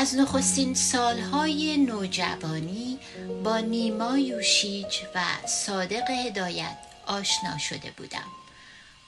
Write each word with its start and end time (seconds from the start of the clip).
از 0.00 0.16
نخستین 0.16 0.74
سالهای 0.74 1.76
نوجوانی 1.76 2.98
با 3.44 3.58
نیما 3.58 4.18
یوشیج 4.18 4.96
و 5.14 5.20
صادق 5.46 6.10
هدایت 6.10 6.76
آشنا 7.06 7.58
شده 7.58 7.90
بودم. 7.96 8.26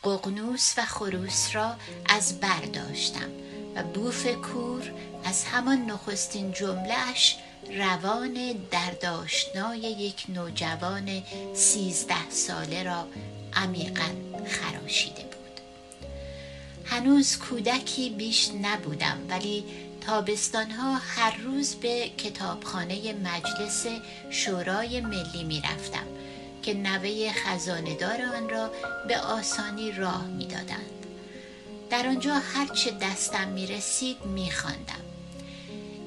ققنوس 0.05 0.75
و 0.79 0.83
خروس 0.85 1.57
را 1.57 1.75
از 2.07 2.41
برداشتم 2.41 3.31
و 3.77 3.83
بوف 3.83 4.27
کور 4.27 4.93
از 5.25 5.45
همان 5.45 5.87
نخستین 5.87 6.53
جملهش 6.53 7.37
روان 7.79 8.53
درداشنای 8.71 9.79
یک 9.79 10.25
نوجوان 10.29 11.23
سیزده 11.55 12.31
ساله 12.31 12.83
را 12.83 13.07
عمیقا 13.53 14.11
خراشیده 14.47 15.23
بود. 15.23 15.61
هنوز 16.85 17.39
کودکی 17.39 18.11
بیش 18.11 18.51
نبودم 18.63 19.19
ولی 19.29 19.65
تابستانها 20.07 20.95
هر 20.95 21.37
روز 21.37 21.75
به 21.75 22.09
کتابخانه 22.09 23.13
مجلس 23.13 23.87
شورای 24.31 25.01
ملی 25.01 25.45
می 25.45 25.61
رفتم 25.61 26.07
که 26.63 26.75
نوه 26.75 27.33
خزاندار 27.33 28.23
آن 28.37 28.49
را 28.49 28.71
به 29.09 29.19
آسانی 29.19 29.93
راه 29.93 30.27
می 30.27 30.47
دادند. 30.47 31.07
در 31.91 32.07
آنجا 32.07 32.35
هرچه 32.35 32.91
دستم 32.91 33.49
می 33.49 33.67
رسید 33.67 34.17
می 34.25 34.51
خاندم. 34.51 35.03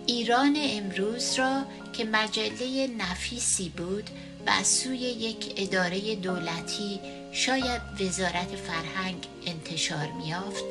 ایران 0.08 0.58
امروز 0.60 1.40
را 1.40 1.62
که 1.94 2.06
مجله 2.06 2.88
نفیسی 2.88 3.70
بود 3.70 4.10
و 4.48 4.50
از 4.50 4.68
سوی 4.68 4.98
یک 4.98 5.54
اداره 5.58 6.16
دولتی 6.16 7.00
شاید 7.32 7.82
وزارت 8.02 8.56
فرهنگ 8.56 9.28
انتشار 9.46 10.12
میافت 10.12 10.64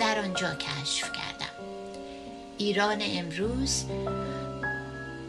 در 0.00 0.18
آنجا 0.18 0.54
کشف 0.54 1.12
کردم 1.12 1.35
ایران 2.58 2.98
امروز 3.02 3.84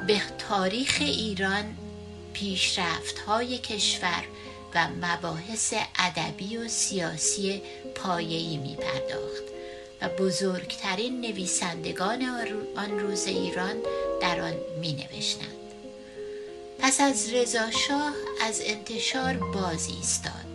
به 0.08 0.22
تاریخ 0.38 0.98
ایران 1.00 1.78
پیشرفت 2.34 3.20
های 3.20 3.58
کشور 3.58 4.24
و 4.76 4.88
مباحث 5.02 5.74
ادبی 6.00 6.58
و 6.58 6.68
سیاسی 6.68 7.62
پایه‌ای 7.96 8.58
می 8.58 8.76
پرداخت 8.76 9.44
و 10.02 10.10
بزرگترین 10.10 11.22
نویسندگان 11.22 12.24
آن 12.76 13.00
روز 13.00 13.28
ایران 13.28 13.76
در 14.22 14.42
آن 14.42 14.56
می 14.82 14.94
نوشتند. 14.94 15.58
پس 16.80 17.02
از 17.02 17.34
رضا 17.34 17.72
شاه 17.72 18.14
از 18.42 18.62
انتشار 18.66 19.34
باز 19.34 19.90
ایستاد 19.98 20.48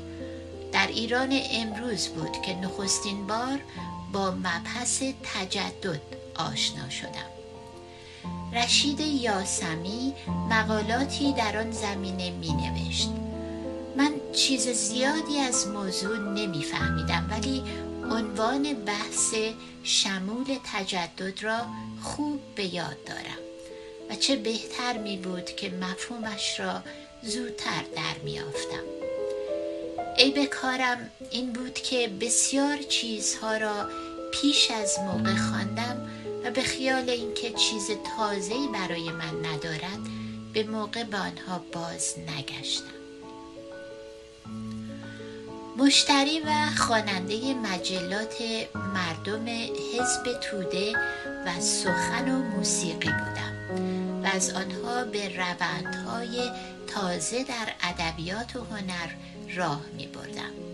در 0.72 0.86
ایران 0.86 1.40
امروز 1.50 2.08
بود 2.08 2.42
که 2.42 2.54
نخستین 2.54 3.26
بار 3.26 3.58
با 4.12 4.30
مبحث 4.30 5.02
تجدد 5.22 6.21
آشنا 6.34 6.90
شدم 6.90 7.32
رشید 8.52 9.00
یاسمی 9.00 10.14
مقالاتی 10.50 11.32
در 11.32 11.58
آن 11.58 11.70
زمینه 11.70 12.30
می 12.30 12.52
نوشت 12.52 13.10
من 13.96 14.12
چیز 14.32 14.68
زیادی 14.68 15.38
از 15.38 15.66
موضوع 15.66 16.18
نمیفهمیدم 16.18 17.26
ولی 17.30 17.62
عنوان 18.10 18.74
بحث 18.74 19.34
شمول 19.82 20.58
تجدد 20.72 21.42
را 21.42 21.58
خوب 22.02 22.40
به 22.54 22.74
یاد 22.74 23.04
دارم 23.06 23.42
و 24.10 24.14
چه 24.14 24.36
بهتر 24.36 24.98
می 24.98 25.16
بود 25.16 25.44
که 25.44 25.70
مفهومش 25.70 26.60
را 26.60 26.82
زودتر 27.22 27.82
در 27.96 28.24
می 28.24 28.40
آفتم. 28.40 28.84
ای 30.18 30.46
کارم 30.46 31.10
این 31.30 31.52
بود 31.52 31.74
که 31.74 32.08
بسیار 32.20 32.76
چیزها 32.76 33.56
را 33.56 33.88
پیش 34.32 34.70
از 34.70 34.98
موقع 35.00 35.34
خواندم 35.36 36.08
و 36.44 36.50
به 36.50 36.62
خیال 36.62 37.10
اینکه 37.10 37.50
چیز 37.50 37.90
تازه‌ای 38.16 38.68
برای 38.68 39.10
من 39.10 39.46
ندارد 39.46 40.00
به 40.52 40.62
موقع 40.62 41.04
به 41.04 41.16
آنها 41.16 41.58
باز 41.72 42.14
نگشتم 42.18 43.02
مشتری 45.76 46.40
و 46.40 46.52
خواننده 46.76 47.54
مجلات 47.54 48.42
مردم 48.74 49.46
حزب 49.94 50.40
توده 50.40 50.92
و 51.46 51.60
سخن 51.60 52.28
و 52.28 52.42
موسیقی 52.42 53.10
بودم 53.10 53.52
و 54.22 54.26
از 54.26 54.50
آنها 54.50 55.04
به 55.04 55.36
روندهای 55.36 56.50
تازه 56.86 57.44
در 57.44 57.72
ادبیات 57.82 58.56
و 58.56 58.64
هنر 58.64 59.10
راه 59.56 59.80
می 59.96 60.06
بردم. 60.06 60.71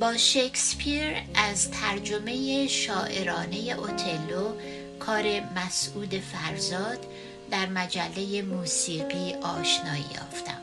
با 0.00 0.16
شکسپیر 0.16 1.22
از 1.34 1.70
ترجمه 1.70 2.66
شاعرانه 2.66 3.56
اوتلو 3.56 4.52
کار 5.00 5.24
مسعود 5.56 6.14
فرزاد 6.14 7.06
در 7.50 7.66
مجله 7.66 8.42
موسیقی 8.42 9.34
آشنایی 9.34 10.04
یافتم 10.14 10.60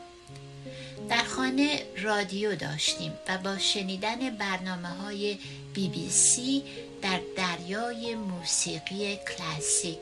در 1.08 1.22
خانه 1.22 1.82
رادیو 2.02 2.56
داشتیم 2.56 3.12
و 3.28 3.38
با 3.38 3.58
شنیدن 3.58 4.30
برنامه 4.30 4.88
های 4.88 5.38
بی 5.74 5.88
بی 5.88 6.10
سی 6.10 6.62
در 7.02 7.20
دریای 7.36 8.14
موسیقی 8.14 9.16
کلاسیک 9.16 9.98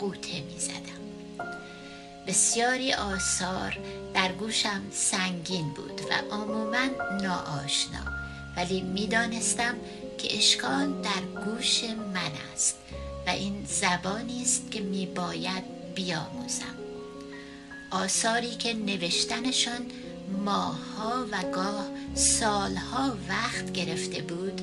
قوطه 0.00 0.40
می 0.40 0.58
زدم. 0.58 1.02
بسیاری 2.26 2.92
آثار 2.92 3.78
در 4.14 4.32
گوشم 4.32 4.82
سنگین 4.90 5.68
بود 5.68 6.00
و 6.10 6.34
عموما 6.34 6.86
ناآشنا 7.22 8.21
ولی 8.56 8.80
می‌دانستم 8.80 9.74
که 10.18 10.36
اشکال 10.36 11.02
در 11.02 11.44
گوش 11.44 11.84
من 11.84 12.32
است 12.54 12.76
و 13.26 13.30
این 13.30 13.64
زبانی 13.66 14.42
است 14.42 14.70
که 14.70 14.80
میباید 14.80 15.94
بیاموزم. 15.94 16.76
آثاری 17.90 18.50
که 18.50 18.74
نوشتنشان 18.74 19.86
ماهها 20.44 21.26
و 21.32 21.42
گاه 21.54 21.86
سالها 22.14 23.16
وقت 23.28 23.72
گرفته 23.72 24.22
بود 24.22 24.60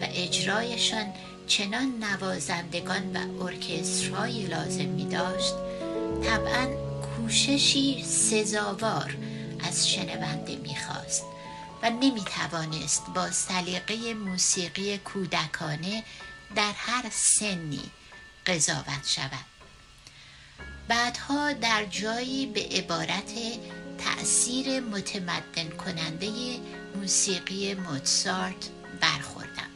و 0.00 0.06
اجرایشان 0.14 1.06
چنان 1.46 2.04
نوازندگان 2.04 3.16
و 3.16 3.44
ارکسترهایی 3.44 4.46
لازم 4.46 4.84
می 4.84 5.04
داشت 5.04 5.54
طبعا 6.24 6.66
کوششی 7.00 8.02
سزاوار 8.02 9.16
از 9.68 9.90
شنونده 9.90 10.56
می‌خواست. 10.56 11.24
و 11.84 11.90
نمی 11.90 12.24
توانست 12.24 13.06
با 13.14 13.30
سلیقه 13.30 14.14
موسیقی 14.14 14.98
کودکانه 14.98 16.04
در 16.56 16.72
هر 16.76 17.10
سنی 17.10 17.90
قضاوت 18.46 19.08
شود. 19.08 19.44
بعدها 20.88 21.52
در 21.52 21.84
جایی 21.84 22.46
به 22.46 22.68
عبارت 22.72 23.32
تأثیر 23.98 24.80
متمدن 24.80 25.68
کننده 25.68 26.30
موسیقی 26.94 27.74
موتسارت 27.74 28.68
برخوردم 29.00 29.70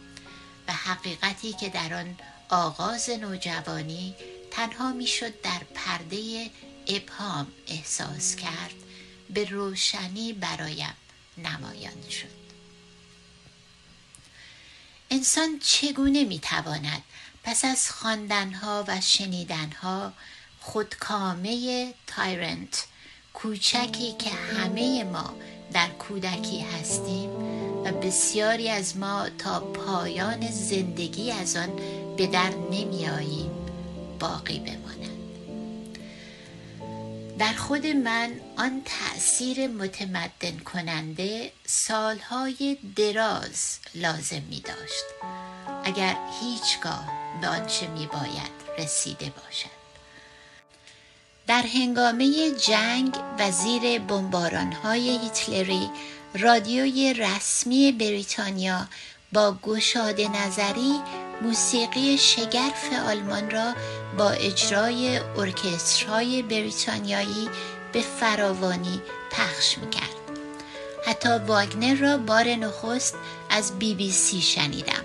و 0.69 0.73
حقیقتی 0.73 1.53
که 1.53 1.69
در 1.69 1.95
آن 1.95 2.17
آغاز 2.49 3.11
نوجوانی 3.11 4.15
تنها 4.51 4.93
می‌شد 4.93 5.41
در 5.41 5.61
پرده 5.75 6.51
ابهام 6.87 7.47
احساس 7.67 8.37
کرد 8.37 8.75
به 9.31 9.45
روشنی 9.45 10.33
برایم. 10.33 10.95
نمایان 11.39 12.09
شد 12.11 12.39
انسان 15.11 15.59
چگونه 15.59 16.25
می‌تواند 16.25 17.03
پس 17.45 17.65
از 17.65 17.91
خواندنها 17.91 18.85
و 18.89 19.01
شنیدنها 19.01 20.13
خودکامه 20.61 21.95
تایرنت 22.07 22.87
کوچکی 23.35 24.13
که 24.19 24.31
همه 24.31 25.05
ما 25.05 25.35
در 25.73 25.89
کودکی 25.89 26.61
هستیم 26.61 27.31
و 27.85 27.93
بسیاری 27.93 28.71
از 28.71 28.97
ما 28.97 29.29
تا 29.39 29.61
پایان 29.61 30.51
زندگی 30.51 31.33
از 31.33 31.57
آن 31.57 31.71
به 32.17 32.27
در 32.27 32.51
نمی 32.51 33.09
آییم 33.09 33.51
باقی 34.21 34.59
بماند 34.59 34.88
در 34.88 34.88
خود 37.69 37.87
من 37.87 38.31
آن 38.57 38.83
تأثیر 38.85 39.67
متمدن 39.67 40.59
کننده 40.65 41.53
سالهای 41.67 42.79
دراز 42.97 43.79
لازم 43.95 44.43
می 44.51 44.61
داشت. 44.61 45.05
اگر 45.85 46.17
هیچگاه 46.41 47.13
به 47.41 47.49
آنچه 47.49 47.87
می 47.87 48.07
باید 48.07 48.51
رسیده 48.79 49.33
باشد. 49.45 49.79
در 51.47 51.63
هنگامه 51.63 52.51
جنگ 52.51 53.15
و 53.39 53.51
زیر 53.51 54.01
های 54.83 55.19
هیتلری 55.19 55.91
رادیوی 56.35 57.15
رسمی 57.15 57.93
بریتانیا 57.93 58.89
با 59.33 59.59
گشاده 59.63 60.29
نظری 60.29 61.01
موسیقی 61.43 62.19
شگرف 62.19 62.93
آلمان 62.93 63.51
را 63.51 63.75
با 64.19 64.31
اجرای 64.31 65.21
ارکسترهای 65.37 66.43
بریتانیایی 66.43 67.49
به 67.93 68.01
فراوانی 68.01 69.03
پخش 69.31 69.79
می‌کرد. 69.79 70.19
حتی 71.07 71.29
واگنر 71.29 71.95
را 71.95 72.19
بار 72.19 72.45
نخست 72.45 73.15
از 73.51 73.79
بی 73.79 73.95
بی 73.95 74.13
سی 74.13 74.41
شنیدم. 74.41 75.03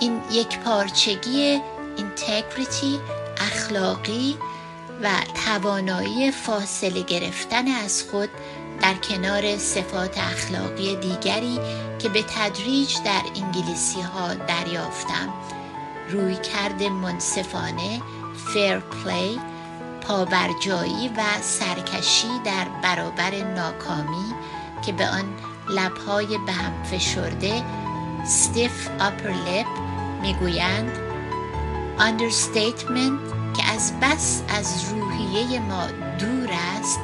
این 0.00 0.20
یک 0.32 0.58
پارچگی 0.58 1.60
اینتگریتی 1.96 3.00
اخلاقی 3.36 4.38
و 5.02 5.10
توانایی 5.46 6.30
فاصله 6.30 7.02
گرفتن 7.02 7.68
از 7.68 8.04
خود 8.10 8.28
در 8.82 8.94
کنار 8.94 9.58
صفات 9.58 10.18
اخلاقی 10.18 10.96
دیگری 10.96 11.58
که 11.98 12.08
به 12.08 12.22
تدریج 12.22 12.96
در 13.04 13.22
انگلیسی 13.36 14.00
ها 14.00 14.34
دریافتم. 14.34 15.34
روی 16.10 16.36
کرد 16.36 16.82
منصفانه 16.82 18.00
fair 18.54 18.80
play 18.80 19.40
پابرجایی 20.00 21.08
و 21.08 21.22
سرکشی 21.40 22.38
در 22.44 22.66
برابر 22.82 23.34
ناکامی 23.34 24.34
که 24.86 24.92
به 24.92 25.08
آن 25.08 25.24
لبهای 25.68 26.38
به 26.46 26.52
هم 26.52 26.82
فشرده 26.82 27.64
stiff 28.24 29.00
upper 29.00 29.32
lip 29.46 29.68
می‌گویند. 30.22 30.98
Understatement 31.98 33.42
که 33.56 33.64
از 33.74 33.92
بس 34.02 34.42
از 34.48 34.84
روحیه 34.90 35.60
ما 35.60 35.86
دور 36.18 36.50
است 36.78 37.00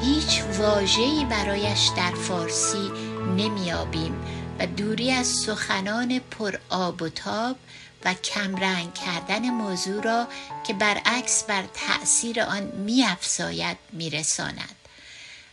هیچ 0.00 0.42
واژه‌ای 0.58 1.24
برایش 1.24 1.90
در 1.96 2.10
فارسی 2.10 2.90
نمیابیم 3.36 4.14
و 4.58 4.66
دوری 4.66 5.12
از 5.12 5.26
سخنان 5.26 6.20
پر 6.30 6.52
آب 6.68 7.02
و 7.02 7.08
تاب 7.08 7.56
و 8.04 8.14
کمرنگ 8.14 8.94
کردن 8.94 9.50
موضوع 9.50 10.02
را 10.02 10.28
که 10.66 10.74
برعکس 10.74 11.44
بر 11.44 11.64
تأثیر 11.74 12.40
آن 12.40 12.62
میافزاید 12.62 13.76
میرساند. 13.92 14.74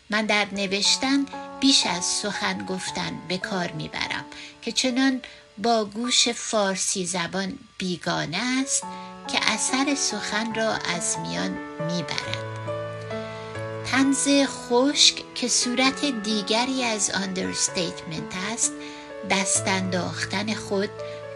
من 0.09 0.25
در 0.25 0.47
نوشتن 0.51 1.25
بیش 1.59 1.86
از 1.86 2.06
سخن 2.06 2.65
گفتن 2.65 3.19
به 3.27 3.38
کار 3.38 3.71
می‌برم 3.71 4.25
که 4.62 4.71
چنان 4.71 5.21
با 5.57 5.86
گوش 5.86 6.30
فارسی 6.30 7.06
زبان 7.06 7.59
بیگانه 7.77 8.42
است 8.62 8.83
که 9.27 9.39
اثر 9.41 9.95
سخن 9.95 10.56
را 10.56 10.71
از 10.71 11.18
میان 11.19 11.57
می‌برد. 11.88 12.45
تنز 13.86 14.27
خشک 14.45 15.33
که 15.36 15.48
صورت 15.48 16.06
دیگری 16.06 16.83
از 16.83 17.09
آندرستیتمنت 17.09 18.36
است 18.53 18.74
دست 19.30 19.68
انداختن 19.68 20.53
خود 20.53 20.89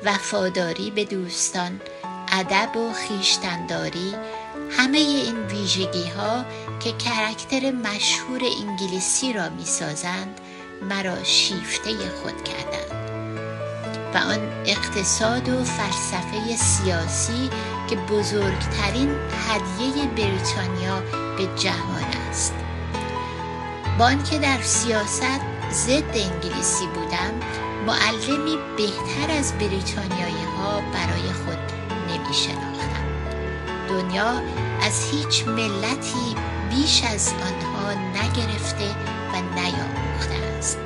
وفاداری 0.03 0.91
به 0.91 1.05
دوستان 1.05 1.81
ادب 2.31 2.77
و 2.77 2.93
خیشتنداری 2.93 4.15
همه 4.71 4.97
این 4.97 5.35
ویژگی 5.35 6.09
ها 6.09 6.45
که 6.79 6.91
کرکتر 6.91 7.71
مشهور 7.71 8.41
انگلیسی 8.61 9.33
را 9.33 9.49
می 9.49 9.65
سازند 9.65 10.39
مرا 10.81 11.23
شیفته 11.23 11.91
خود 11.91 12.43
کردند. 12.43 12.99
و 14.13 14.17
آن 14.17 14.39
اقتصاد 14.65 15.49
و 15.49 15.63
فلسفه 15.63 16.55
سیاسی 16.57 17.49
که 17.89 17.95
بزرگترین 17.95 19.15
هدیه 19.49 20.05
بریتانیا 20.05 20.99
به 21.37 21.47
جهان 21.55 22.03
است. 22.29 22.53
با 23.99 24.05
آنکه 24.05 24.37
در 24.37 24.61
سیاست 24.61 25.41
ضد 25.71 26.17
انگلیسی 26.17 26.87
بودم 26.87 27.68
معلمی 27.85 28.57
بهتر 28.77 29.31
از 29.39 29.53
بریتانیایی 29.53 30.43
ها 30.57 30.81
برای 30.81 31.33
خود 31.33 31.59
نمی 32.09 32.33
شناختم 32.33 33.05
دنیا 33.89 34.41
از 34.81 35.11
هیچ 35.11 35.47
ملتی 35.47 36.35
بیش 36.69 37.03
از 37.03 37.33
آنها 37.33 37.93
نگرفته 37.93 38.89
و 39.33 39.41
نیاموخته 39.55 40.35
است. 40.57 40.77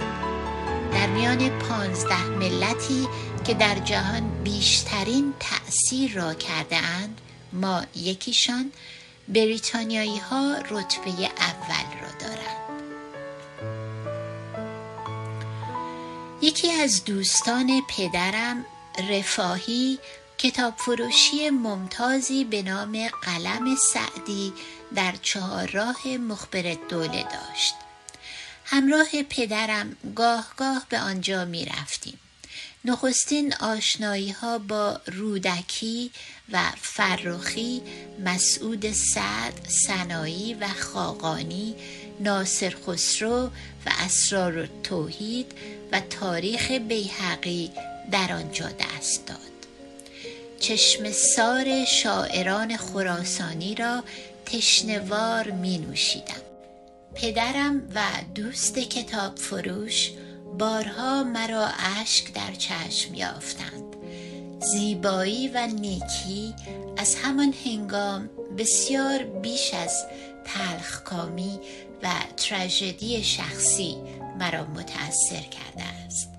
در 0.91 1.07
میان 1.07 1.49
پانزده 1.49 2.25
ملتی 2.25 3.07
که 3.45 3.53
در 3.53 3.75
جهان 3.75 4.43
بیشترین 4.43 5.33
تأثیر 5.39 6.13
را 6.13 6.33
کرده 6.33 6.77
اند 6.77 7.21
ما 7.53 7.81
یکیشان 7.95 8.71
بریتانیایی 9.27 10.17
ها 10.17 10.55
رتبه 10.57 11.11
اول 11.37 12.01
را 12.01 12.02
یکی 16.43 16.71
از 16.71 17.05
دوستان 17.05 17.81
پدرم 17.89 18.65
رفاهی 19.09 19.99
کتاب 20.37 20.73
فروشی 20.77 21.49
ممتازی 21.49 22.43
به 22.43 22.61
نام 22.61 23.07
قلم 23.07 23.75
سعدی 23.93 24.53
در 24.95 25.13
چهارراه 25.21 26.07
مخبر 26.07 26.77
دوله 26.89 27.23
داشت 27.23 27.73
همراه 28.65 29.23
پدرم 29.29 29.97
گاه 30.15 30.53
گاه 30.57 30.85
به 30.89 30.99
آنجا 30.99 31.45
می 31.45 31.65
رفتیم. 31.65 32.19
نخستین 32.85 33.53
آشنایی 33.53 34.31
ها 34.31 34.57
با 34.57 35.01
رودکی 35.05 36.11
و 36.51 36.71
فرخی 36.81 37.81
مسعود 38.25 38.91
سعد 38.91 39.67
سنایی 39.87 40.53
و 40.53 40.67
خاقانی 40.67 41.75
ناصر 42.19 42.75
خسرو 42.88 43.45
و 43.86 43.92
اسرار 44.06 44.69
توحید 44.83 45.51
و 45.92 46.00
تاریخ 46.00 46.71
بیحقی 46.71 47.71
در 48.12 48.33
آنجا 48.33 48.69
دست 48.69 49.27
داد. 49.27 49.38
چشم 50.60 51.12
سار 51.12 51.86
شاعران 51.86 52.77
خراسانی 52.77 53.75
را 53.75 54.04
تشنوار 54.45 55.51
می 55.51 55.77
نوشیدم. 55.77 56.42
پدرم 57.15 57.81
و 57.95 58.01
دوست 58.36 58.80
کتاب 58.80 59.38
فروش 59.38 60.12
بارها 60.60 61.24
مرا 61.24 61.68
اشک 62.01 62.33
در 62.33 62.54
چشم 62.57 63.13
یافتند. 63.13 63.83
زیبایی 64.60 65.48
و 65.48 65.68
نیکی 65.68 66.54
از 66.98 67.15
همان 67.15 67.54
هنگام 67.65 68.30
بسیار 68.57 69.24
بیش 69.24 69.74
از 69.74 70.06
تلخکامی 70.45 71.60
و 72.03 72.09
تراژدی 72.38 73.23
شخصی 73.23 73.97
مرا 74.39 74.63
متأثر 74.63 75.41
کرده 75.41 75.83
است. 76.05 76.29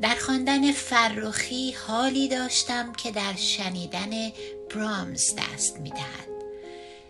در 0.00 0.14
خواندن 0.14 0.72
فرخی 0.72 1.72
حالی 1.86 2.28
داشتم 2.28 2.92
که 2.92 3.10
در 3.10 3.36
شنیدن 3.36 4.10
برامز 4.74 5.34
دست 5.34 5.80
می‌دهد. 5.80 6.28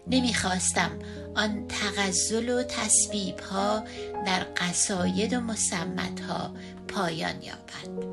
نمی‌خواستم 0.07 0.91
آن 1.35 1.69
تغزل 1.69 2.49
و 2.49 2.63
تصویب 2.63 3.39
ها 3.39 3.85
در 4.27 4.47
قصاید 4.57 5.33
و 5.33 5.41
مسمت 5.41 6.21
ها 6.21 6.55
پایان 6.89 7.43
یابد. 7.43 8.09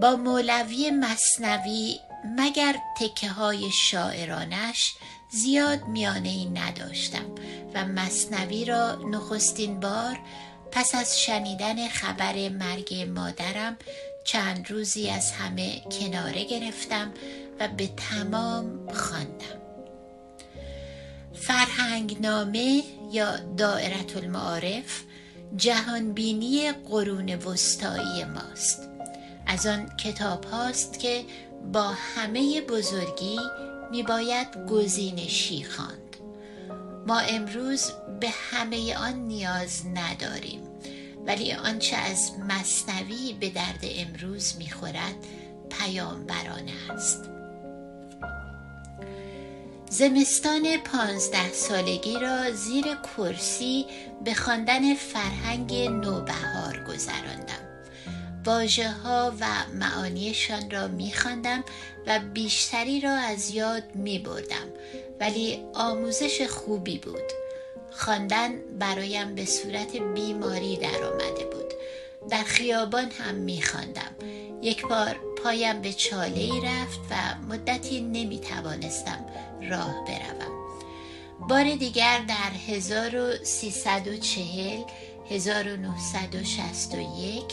با 0.00 0.16
مولوی 0.16 0.90
مصنوی 0.90 2.00
مگر 2.36 2.76
تکه 3.00 3.28
های 3.28 3.70
شاعرانش 3.70 4.94
زیاد 5.30 5.88
میانه 5.88 6.28
ای 6.28 6.46
نداشتم 6.46 7.34
و 7.74 7.84
مصنوی 7.86 8.64
را 8.64 8.94
نخستین 8.94 9.80
بار 9.80 10.18
پس 10.72 10.94
از 10.94 11.20
شنیدن 11.20 11.88
خبر 11.88 12.48
مرگ 12.48 12.94
مادرم 12.94 13.76
چند 14.24 14.70
روزی 14.70 15.10
از 15.10 15.32
همه 15.32 15.80
کناره 15.80 16.44
گرفتم 16.44 17.12
و 17.60 17.68
به 17.68 17.86
تمام 17.86 18.92
خواندم. 18.92 19.60
فرهنگ 21.34 22.16
نامه 22.20 22.82
یا 23.12 23.36
دائرت 23.36 24.16
المعارف 24.16 25.02
جهانبینی 25.56 26.72
قرون 26.72 27.34
وسطایی 27.34 28.24
ماست. 28.24 28.88
از 29.46 29.66
آن 29.66 29.96
کتاب 29.96 30.44
هاست 30.44 31.00
که 31.00 31.24
با 31.72 31.82
همه 31.82 32.60
بزرگی 32.60 33.38
می 33.90 34.02
باید 34.02 34.66
گزینشی 34.70 35.64
خواند. 35.64 36.16
ما 37.06 37.18
امروز 37.18 37.92
به 38.20 38.28
همه 38.28 38.96
آن 38.96 39.14
نیاز 39.14 39.82
نداریم 39.94 40.60
ولی 41.26 41.52
آنچه 41.52 41.96
از 41.96 42.32
مصنوی 42.48 43.36
به 43.40 43.50
درد 43.50 43.80
امروز 43.82 44.54
می‌خورد 44.58 45.14
پیامبرانه 45.70 46.72
است. 46.90 47.30
زمستان 49.90 50.76
پانزده 50.76 51.52
سالگی 51.52 52.18
را 52.18 52.50
زیر 52.50 52.84
کرسی 52.94 53.86
به 54.24 54.34
خواندن 54.34 54.94
فرهنگ 54.94 55.74
نوبهار 55.74 56.84
گذراندم. 56.88 57.75
واژه 58.46 58.90
ها 58.90 59.34
و 59.40 59.46
معانیشان 59.74 60.70
را 60.70 60.88
می 60.88 61.12
و 62.06 62.20
بیشتری 62.34 63.00
را 63.00 63.12
از 63.12 63.50
یاد 63.50 63.82
می 63.94 64.18
بردم 64.18 64.66
ولی 65.20 65.64
آموزش 65.74 66.42
خوبی 66.42 66.98
بود. 66.98 67.32
خواندن 67.90 68.60
برایم 68.78 69.34
به 69.34 69.44
صورت 69.44 69.96
بیماری 69.96 70.76
در 70.76 71.04
آمده 71.04 71.44
بود. 71.44 71.72
در 72.30 72.42
خیابان 72.42 73.10
هم 73.10 73.34
می 73.34 73.62
یک 74.62 74.86
بار 74.86 75.16
پایم 75.44 75.82
به 75.82 75.92
چاله 75.92 76.40
ای 76.40 76.60
رفت 76.60 77.00
و 77.10 77.14
مدتی 77.48 78.00
نمی 78.00 78.40
توانستم 78.40 79.26
راه 79.70 80.04
بروم. 80.04 80.56
بار 81.48 81.74
دیگر 81.74 82.24
در 82.28 82.50
1340 82.68 84.80
1961 85.30 87.44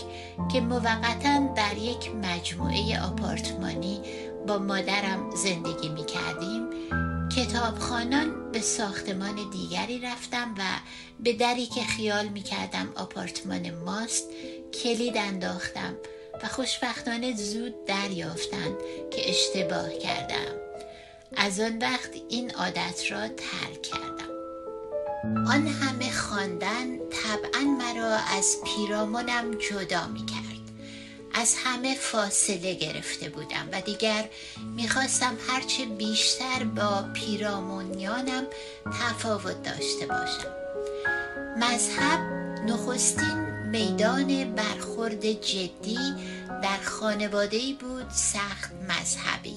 که 0.53 0.61
موقتا 0.61 1.53
در 1.55 1.77
یک 1.77 2.15
مجموعه 2.15 3.01
آپارتمانی 3.01 4.01
با 4.47 4.57
مادرم 4.57 5.35
زندگی 5.35 5.89
می 5.89 6.05
کردیم 6.05 6.69
کتابخانان 7.29 8.51
به 8.51 8.61
ساختمان 8.61 9.35
دیگری 9.51 9.99
رفتم 9.99 10.55
و 10.57 10.61
به 11.19 11.33
دری 11.33 11.65
که 11.65 11.81
خیال 11.81 12.27
می 12.27 12.41
کردم 12.41 12.91
آپارتمان 12.95 13.71
ماست 13.71 14.29
کلید 14.83 15.17
انداختم 15.17 15.97
و 16.43 16.47
خوشبختانه 16.47 17.35
زود 17.35 17.85
دریافتند 17.85 18.75
که 19.11 19.29
اشتباه 19.29 19.89
کردم. 19.89 20.63
از 21.37 21.59
آن 21.59 21.77
وقت 21.77 22.09
این 22.29 22.51
عادت 22.51 23.11
را 23.11 23.27
ترک 23.27 23.81
کردم. 23.81 24.12
آن 25.23 25.67
همه 25.67 26.11
خواندن 26.11 26.97
طبعا 26.97 27.63
مرا 27.63 28.15
از 28.37 28.57
پیرامونم 28.65 29.51
جدا 29.69 30.07
می 30.07 30.25
کرد 30.25 30.43
از 31.33 31.55
همه 31.63 31.95
فاصله 31.95 32.73
گرفته 32.73 33.29
بودم 33.29 33.69
و 33.71 33.81
دیگر 33.81 34.29
می‌خواستم 34.75 35.37
هرچه 35.47 35.85
بیشتر 35.85 36.63
با 36.63 37.05
پیرامونیانم 37.13 38.43
تفاوت 38.85 39.63
داشته 39.63 40.05
باشم. 40.05 40.53
مذهب 41.57 42.19
نخستین 42.67 43.37
میدان 43.69 44.55
برخورد 44.55 45.25
جدی 45.25 45.99
در 46.63 46.81
خانواده 46.83 47.59
بود 47.79 48.09
سخت 48.09 48.71
مذهبی. 48.89 49.55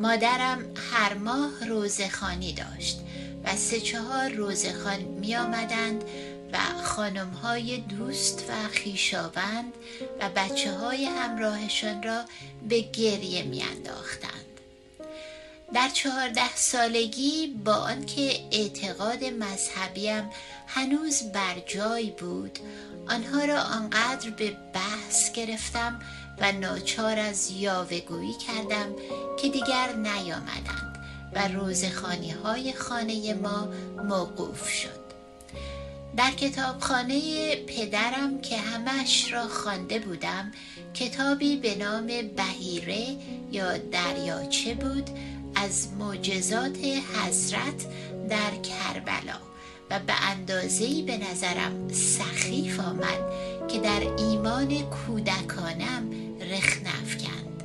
مادرم 0.00 0.64
هر 0.92 1.14
ماه 1.14 1.68
روزخانی 1.68 2.52
داشت. 2.52 3.00
و 3.44 3.56
سه 3.56 3.80
چهار 3.80 4.28
روزخان 4.28 5.00
می 5.00 5.36
آمدند 5.36 6.04
و 6.52 6.58
خانم 6.82 7.30
های 7.30 7.78
دوست 7.78 8.44
و 8.48 8.68
خیشاوند 8.68 9.72
و 10.20 10.28
بچه 10.36 10.72
های 10.72 11.04
همراهشان 11.04 12.02
را 12.02 12.24
به 12.68 12.80
گریه 12.80 13.42
می 13.42 13.62
انداختند. 13.62 14.44
در 15.74 15.88
چهارده 15.88 16.56
سالگی 16.56 17.54
با 17.64 17.74
آنکه 17.74 18.40
اعتقاد 18.52 19.24
مذهبیم 19.24 20.30
هنوز 20.66 21.22
بر 21.22 21.54
جای 21.66 22.10
بود 22.10 22.58
آنها 23.08 23.44
را 23.44 23.60
آنقدر 23.60 24.30
به 24.30 24.56
بحث 24.74 25.32
گرفتم 25.32 26.00
و 26.40 26.52
ناچار 26.52 27.18
از 27.18 27.50
یاوهگویی 27.50 28.34
کردم 28.46 28.94
که 29.42 29.48
دیگر 29.48 29.92
نیامدند 29.92 30.83
و 31.34 31.48
روزخانی 31.48 32.30
های 32.30 32.72
خانه 32.72 33.34
ما 33.34 33.68
موقوف 34.08 34.68
شد. 34.68 35.04
در 36.16 36.30
کتابخانه 36.30 37.20
پدرم 37.56 38.40
که 38.40 38.56
همش 38.56 39.32
را 39.32 39.48
خوانده 39.48 39.98
بودم 39.98 40.52
کتابی 40.94 41.56
به 41.56 41.74
نام 41.74 42.06
بهیره 42.06 43.16
یا 43.52 43.78
دریاچه 43.78 44.74
بود 44.74 45.10
از 45.54 45.88
معجزات 45.98 46.78
حضرت 47.16 47.86
در 48.28 48.50
کربلا 48.62 49.38
و 49.90 49.98
به 49.98 50.12
اندازه‌ای 50.30 51.02
به 51.02 51.16
نظرم 51.16 51.88
سخیف 51.88 52.80
آمد 52.80 53.32
که 53.68 53.78
در 53.78 54.00
ایمان 54.18 54.78
کودکانم 54.82 56.10
رخ 56.40 56.76
نفکند. 56.84 57.62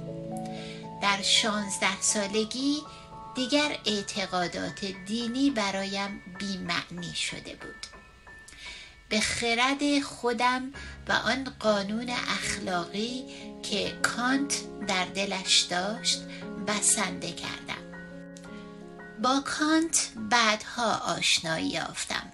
در 1.02 1.22
شانزده 1.22 2.02
سالگی 2.02 2.76
دیگر 3.36 3.78
اعتقادات 3.86 4.86
دینی 4.86 5.50
برایم 5.50 6.22
بیمعنی 6.40 7.14
شده 7.16 7.56
بود. 7.56 7.86
به 9.10 9.20
خرد 9.20 10.00
خودم 10.00 10.74
و 11.08 11.12
آن 11.12 11.44
قانون 11.60 12.10
اخلاقی 12.10 13.24
که 13.64 14.00
کانت 14.02 14.62
در 14.88 15.06
دلش 15.06 15.60
داشت 15.60 16.22
بسنده 16.68 17.32
کردم. 17.32 17.90
با 19.24 19.44
کانت 19.46 20.10
بعدها 20.30 20.96
آشنایی 20.96 21.68
یافتم 21.68 22.32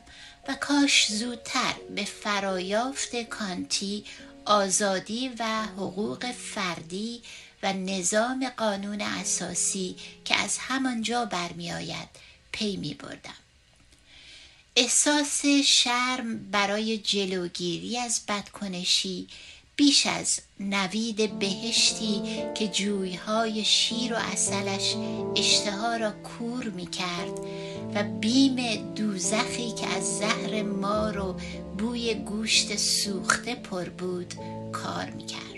و 0.48 0.56
کاش 0.56 1.12
زودتر 1.12 1.74
به 1.96 2.04
فرایافت 2.04 3.16
کانتی 3.16 4.06
آزادی 4.46 5.32
و 5.40 5.64
حقوق 5.64 6.32
فردی 6.32 7.22
و 7.66 7.74
نظام 7.74 8.50
قانون 8.58 9.02
اساسی 9.02 9.96
که 10.26 10.36
از 10.36 10.58
همانجا 10.58 11.26
برمیآید 11.26 12.10
پی 12.52 12.78
می 12.78 12.94
بردم. 12.94 13.34
احساس 14.76 15.46
شرم 15.66 16.52
برای 16.52 16.98
جلوگیری 16.98 17.98
از 17.98 18.22
بدکنشی 18.28 19.28
بیش 19.76 20.08
از 20.08 20.40
نوید 20.60 21.40
بهشتی 21.40 22.22
که 22.56 22.68
جویهای 22.68 23.66
شیر 23.66 24.14
و 24.14 24.18
اصلش 24.18 24.96
اشتها 25.36 25.96
را 25.98 26.12
کور 26.12 26.64
می 26.64 26.86
کرد 26.86 27.40
و 27.96 28.04
بیم 28.04 28.94
دوزخی 28.94 29.72
که 29.72 29.88
از 29.88 30.18
زهر 30.18 30.64
مار 30.64 31.20
و 31.20 31.40
بوی 31.78 32.14
گوشت 32.14 32.76
سوخته 32.76 33.56
پر 33.56 33.90
بود 33.90 34.34
کار 34.72 35.10
می 35.10 35.26
کرد. 35.26 35.55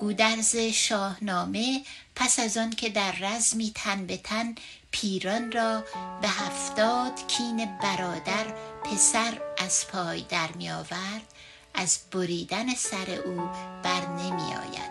گودرز 0.00 0.56
شاهنامه 0.56 1.82
پس 2.16 2.38
از 2.38 2.56
آن 2.56 2.70
که 2.70 2.88
در 2.88 3.12
رزمی 3.20 3.72
تن 3.74 4.06
به 4.06 4.16
تن 4.16 4.54
پیران 4.90 5.52
را 5.52 5.84
به 6.22 6.28
هفتاد 6.28 7.26
کین 7.28 7.78
برادر 7.82 8.46
پسر 8.84 9.40
از 9.58 9.88
پای 9.88 10.20
در 10.28 10.48
می 10.52 10.70
آورد 10.70 11.34
از 11.74 11.98
بریدن 12.12 12.74
سر 12.74 13.10
او 13.24 13.50
بر 13.82 14.06
نمی 14.06 14.54
آید. 14.54 14.90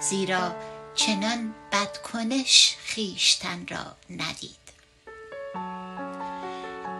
زیرا 0.00 0.54
چنان 0.94 1.54
بدکنش 1.72 2.76
خیشتن 2.84 3.66
را 3.66 3.96
ندید. 4.10 4.68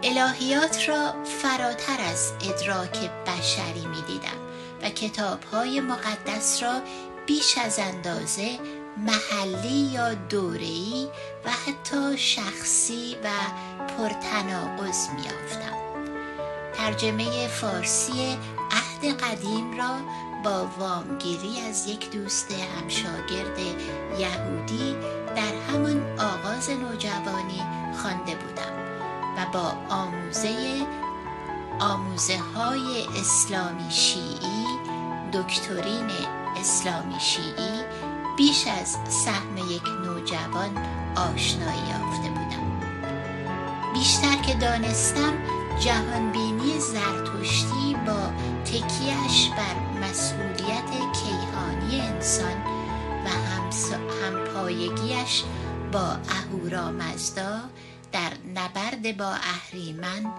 الهیات 0.03 0.89
را 0.89 1.23
فراتر 1.23 2.01
از 2.01 2.31
ادراک 2.41 3.09
بشری 3.09 3.85
می 3.85 4.01
دیدم 4.01 4.39
و 4.81 4.89
کتاب 4.89 5.43
های 5.43 5.79
مقدس 5.79 6.63
را 6.63 6.81
بیش 7.29 7.57
از 7.57 7.79
اندازه 7.79 8.59
محلی 8.97 9.77
یا 9.77 10.13
دوره‌ای 10.13 11.07
و 11.45 11.49
حتی 11.49 12.17
شخصی 12.17 13.15
و 13.23 13.27
پرتناقض 13.87 15.09
میافتم 15.09 15.77
ترجمه 16.73 17.47
فارسی 17.47 18.37
عهد 18.71 19.05
قدیم 19.23 19.77
را 19.77 19.97
با 20.43 20.67
وامگیری 20.79 21.61
از 21.69 21.87
یک 21.87 22.11
دوست 22.11 22.51
همشاگرد 22.51 23.59
یهودی 24.19 24.95
در 25.35 25.53
همان 25.69 26.19
آغاز 26.19 26.69
نوجوانی 26.69 27.61
خوانده 28.01 28.35
بودم 28.35 28.73
و 29.37 29.45
با 29.53 29.95
آموزه 29.95 30.85
آموزه 31.79 32.37
های 32.37 33.05
اسلامی 33.19 33.91
شیعی 33.91 34.65
دکترین 35.33 36.09
اسلامی 36.59 37.19
شیعی 37.19 37.83
بیش 38.37 38.67
از 38.67 38.97
سهم 39.07 39.57
یک 39.57 39.83
نوجوان 39.87 40.77
آشنایی 41.15 41.79
یافته 41.89 42.29
بودم. 42.29 42.79
بیشتر 43.93 44.35
که 44.35 44.53
دانستم 44.53 45.33
جهانبینی 45.79 46.79
زرتشتی 46.79 47.95
با 48.07 48.31
تکیهش 48.65 49.49
بر 49.57 50.07
مسئولیت 50.07 50.89
کیهانی 51.13 52.01
انسان 52.01 52.63
و 53.25 53.29
همپایگیش 54.23 55.43
با 55.91 56.17
اهورامزدا 56.29 57.59
در 58.11 58.31
نبرد 58.55 59.17
با 59.17 59.31
اهریمن 59.31 60.33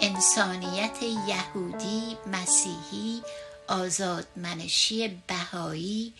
انسانیت 0.00 1.02
یهودی 1.02 2.16
مسیحی 2.32 3.22
آزادمنشی 3.68 5.20
بهایی 5.26 6.14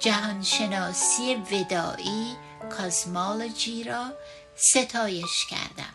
جهانشناسی 0.00 1.34
ودایی 1.34 2.36
کازمالوجی 2.70 3.84
را 3.84 4.12
ستایش 4.56 5.46
کردم. 5.50 5.94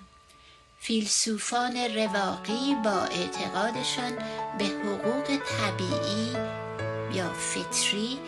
فیلسوفان 0.80 1.78
رواقی 1.96 2.76
با 2.84 3.02
اعتقادشان 3.02 4.16
به 4.58 4.66
حقوق 4.66 5.26
طبیعی 5.26 6.32
یا 7.14 7.34
فطری 7.34 8.20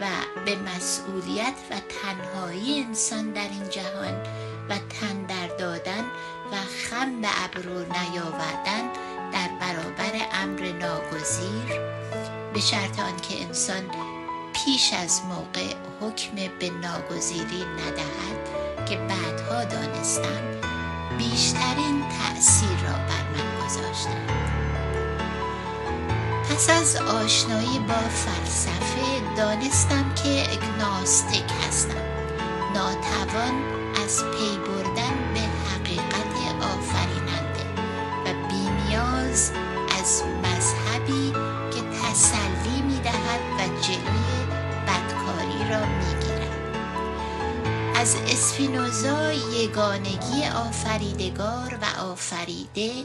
و 0.00 0.06
به 0.44 0.56
مسئولیت 0.56 1.54
و 1.70 1.80
تنهایی 1.80 2.82
انسان 2.82 3.32
در 3.32 3.48
این 3.48 3.68
جهان 3.70 4.22
و 4.68 4.78
تن 4.78 5.22
در 5.22 5.46
دادن 5.46 6.04
و 6.52 6.56
خم 6.56 7.20
به 7.20 7.28
ابرو 7.44 7.78
نیاوردن 7.78 8.85
ناگزیر 10.80 11.80
به 12.54 12.60
شرط 12.60 12.98
آنکه 12.98 13.42
انسان 13.42 13.82
پیش 14.52 14.92
از 14.92 15.22
موقع 15.28 15.74
حکم 16.00 16.34
به 16.58 16.70
ناگزیری 16.70 17.64
ندهد 17.64 18.86
که 18.88 18.96
بعدها 18.96 19.64
دانستم 19.64 20.42
بیشترین 21.18 22.04
تأثیر 22.08 22.68
را 22.68 22.92
بر 22.92 23.24
من 23.34 23.66
گذاشتند. 23.66 24.30
پس 26.50 26.70
از 26.70 26.96
آشنایی 26.96 27.78
با 27.78 28.08
فلسفه 28.08 29.36
دانستم 29.36 30.14
که 30.14 30.42
اگناستیک 30.52 31.44
هستم. 31.68 32.06
ناتوان 32.74 33.54
از 34.04 34.24
پی 34.24 34.58
از 48.06 48.16
اسپینوزا 48.26 49.32
یگانگی 49.32 50.46
آفریدگار 50.54 51.78
و 51.82 52.00
آفریده 52.00 53.04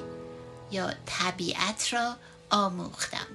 یا 0.72 0.94
طبیعت 1.06 1.94
را 1.94 2.16
آموختم 2.50 3.28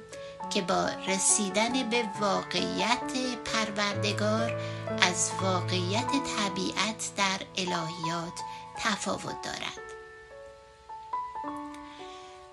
که 0.51 0.63
با 0.63 0.89
رسیدن 1.09 1.91
به 1.91 2.05
واقعیت 2.21 3.13
پروردگار 3.45 4.61
از 5.01 5.31
واقعیت 5.41 6.11
طبیعت 6.11 7.11
در 7.17 7.41
الهیات 7.57 8.41
تفاوت 8.79 9.43
دارد. 9.43 9.87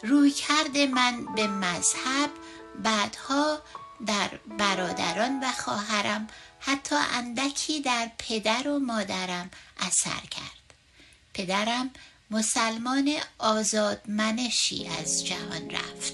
روی 0.03 0.31
کرده 0.31 0.87
من 0.87 1.25
به 1.35 1.47
مذهب 1.47 2.29
بعدها 2.83 3.57
در 4.05 4.29
برادران 4.59 5.39
و 5.43 5.51
خواهرم 5.51 6.27
حتی 6.65 6.95
اندکی 6.95 7.81
در 7.81 8.11
پدر 8.17 8.67
و 8.67 8.79
مادرم 8.79 9.49
اثر 9.79 10.27
کرد. 10.31 10.73
پدرم 11.33 11.89
مسلمان 12.31 13.11
آزادمنشی 13.37 14.89
از 14.99 15.25
جهان 15.25 15.69
رفت. 15.69 16.13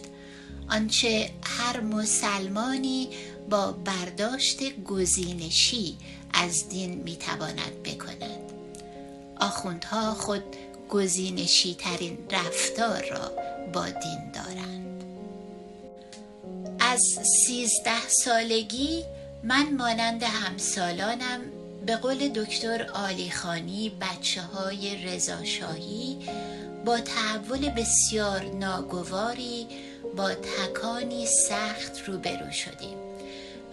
آنچه 0.69 1.31
هر 1.43 1.79
مسلمانی 1.79 3.09
با 3.49 3.71
برداشت 3.71 4.83
گزینشی 4.83 5.97
از 6.33 6.69
دین 6.69 6.93
می‌تواند 6.93 7.83
بکند. 7.83 8.51
آخوندها 9.39 10.13
خود 10.13 10.43
گزینشی 10.89 11.75
ترین 11.75 12.17
رفتار 12.31 13.05
را 13.09 13.31
با 13.73 13.89
دین 13.89 14.31
دارند. 14.31 15.03
از 16.79 17.01
سیزده 17.45 18.07
سالگی 18.23 19.03
من 19.43 19.75
مانند 19.77 20.23
همسالانم 20.23 21.41
به 21.85 21.95
قول 21.95 22.27
دکتر 22.27 22.89
آلیخانی 22.93 23.91
بچه 24.01 24.41
های 24.41 25.05
رزاشاهی 25.05 26.17
با 26.85 26.99
تحول 26.99 27.69
بسیار 27.69 28.43
ناگواری 28.43 29.67
با 30.17 30.33
تکانی 30.33 31.25
سخت 31.25 32.07
روبرو 32.07 32.51
شدیم 32.51 32.97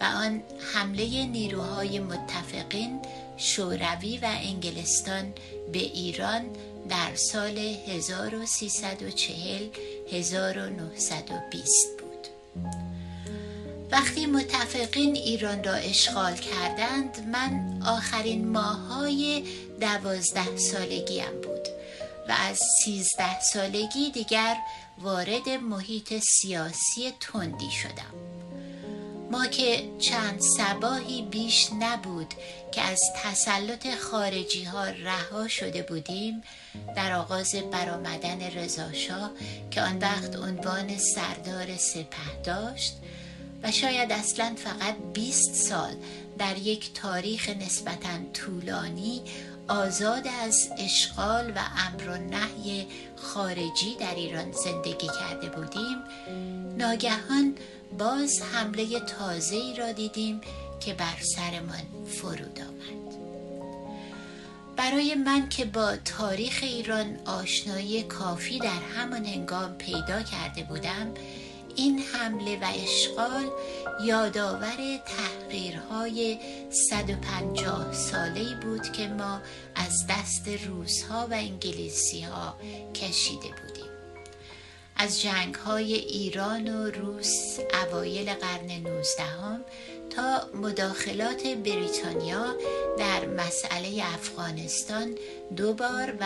و 0.01 0.03
آن 0.03 0.43
حمله 0.73 1.25
نیروهای 1.25 1.99
متفقین 1.99 2.99
شوروی 3.37 4.17
و 4.17 4.27
انگلستان 4.43 5.33
به 5.73 5.79
ایران 5.79 6.45
در 6.89 7.15
سال 7.15 7.57
1340 7.57 9.63
1920 10.11 11.87
بود. 11.99 12.27
وقتی 13.91 14.25
متفقین 14.25 15.15
ایران 15.15 15.63
را 15.63 15.73
اشغال 15.73 16.35
کردند 16.35 17.27
من 17.31 17.81
آخرین 17.85 18.47
ماهای 18.47 19.43
دوازده 19.81 20.57
سالگیم 20.57 21.41
بود 21.43 21.67
و 22.29 22.35
از 22.49 22.59
سیزده 22.83 23.41
سالگی 23.53 24.11
دیگر 24.11 24.57
وارد 25.01 25.49
محیط 25.49 26.13
سیاسی 26.19 27.13
تندی 27.19 27.71
شدم. 27.71 28.37
ما 29.31 29.45
که 29.45 29.89
چند 29.99 30.39
سباهی 30.57 31.21
بیش 31.21 31.69
نبود 31.79 32.33
که 32.71 32.81
از 32.81 32.99
تسلط 33.23 33.95
خارجی 33.95 34.63
ها 34.63 34.83
رها 34.83 35.47
شده 35.47 35.83
بودیم 35.83 36.43
در 36.95 37.13
آغاز 37.13 37.55
برآمدن 37.55 38.41
رضاشاه 38.41 39.31
که 39.71 39.81
آن 39.81 39.97
وقت 39.97 40.35
عنوان 40.35 40.97
سردار 40.97 41.77
سپه 41.77 42.41
داشت 42.43 42.93
و 43.63 43.71
شاید 43.71 44.11
اصلا 44.11 44.55
فقط 44.55 44.95
20 45.13 45.53
سال 45.53 45.93
در 46.37 46.57
یک 46.57 46.93
تاریخ 46.93 47.49
نسبتا 47.49 48.17
طولانی 48.33 49.21
آزاد 49.67 50.27
از 50.43 50.69
اشغال 50.77 51.49
و 51.49 51.59
امر 51.87 52.09
و 52.09 52.17
نهی 52.17 52.87
خارجی 53.15 53.95
در 53.99 54.15
ایران 54.15 54.51
زندگی 54.51 55.07
کرده 55.19 55.49
بودیم. 55.49 55.97
ناگهان 56.77 57.55
باز 57.97 58.41
حمله 58.41 58.99
تازه 58.99 59.75
را 59.77 59.91
دیدیم 59.91 60.41
که 60.79 60.93
بر 60.93 61.17
سرمان 61.35 62.05
فرود 62.05 62.59
آمد. 62.59 63.07
برای 64.77 65.15
من 65.15 65.49
که 65.49 65.65
با 65.65 65.95
تاریخ 65.95 66.59
ایران 66.61 67.19
آشنایی 67.25 68.03
کافی 68.03 68.59
در 68.59 68.81
همان 68.97 69.25
هنگام 69.25 69.77
پیدا 69.77 70.21
کرده 70.21 70.63
بودم 70.63 71.13
این 71.77 71.99
حمله 71.99 72.59
و 72.61 72.65
اشغال 72.83 73.51
یادآور 74.05 74.99
تحقیرهای 75.05 76.37
150 76.69 77.93
ساله 77.93 78.55
بود 78.61 78.91
که 78.91 79.07
ما 79.07 79.41
از 79.75 80.07
دست 80.09 80.47
روسها 80.47 81.27
و 81.31 81.33
انگلیسی 81.33 82.21
ها 82.21 82.57
کشیده 82.95 83.47
بودیم. 83.47 83.91
از 84.95 85.21
جنگ 85.21 85.55
های 85.55 85.93
ایران 85.93 86.75
و 86.75 86.91
روس 86.91 87.59
اوایل 87.83 88.33
قرن 88.33 88.71
19 88.71 89.23
هم 89.23 89.61
تا 90.09 90.49
مداخلات 90.53 91.47
بریتانیا 91.47 92.55
در 92.97 93.25
مسئله 93.25 94.03
افغانستان 94.13 95.15
دو 95.55 95.73
بار 95.73 96.13
و 96.19 96.25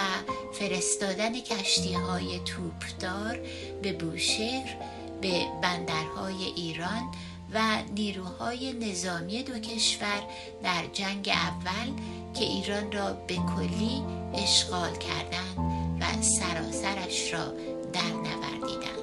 فرستادن 0.53 1.39
کشتی 1.39 1.93
های 1.93 2.39
توپدار 2.39 3.39
به 3.81 3.93
بوشهر 3.93 4.75
به 5.21 5.45
بندرهای 5.61 6.43
ایران 6.43 7.11
و 7.53 7.59
نیروهای 7.95 8.73
نظامی 8.73 9.43
دو 9.43 9.59
کشور 9.59 10.23
در 10.63 10.83
جنگ 10.93 11.29
اول 11.29 11.91
که 12.33 12.45
ایران 12.45 12.91
را 12.91 13.13
به 13.13 13.35
کلی 13.35 14.03
اشغال 14.33 14.97
کردند 14.97 15.57
و 16.01 16.21
سراسرش 16.21 17.33
را 17.33 17.45
در 17.93 18.01
نوردیدند 18.01 19.01